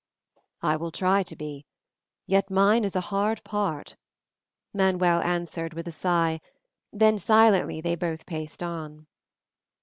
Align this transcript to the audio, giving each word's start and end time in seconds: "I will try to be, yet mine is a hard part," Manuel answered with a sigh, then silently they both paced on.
"I 0.63 0.77
will 0.77 0.89
try 0.89 1.21
to 1.21 1.35
be, 1.35 1.67
yet 2.25 2.49
mine 2.49 2.83
is 2.83 2.95
a 2.95 3.01
hard 3.13 3.43
part," 3.43 3.97
Manuel 4.73 5.21
answered 5.21 5.75
with 5.75 5.87
a 5.87 5.91
sigh, 5.91 6.41
then 6.91 7.19
silently 7.19 7.81
they 7.81 7.93
both 7.93 8.25
paced 8.25 8.63
on. 8.63 9.05